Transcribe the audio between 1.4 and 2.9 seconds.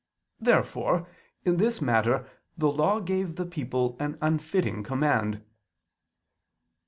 in this matter the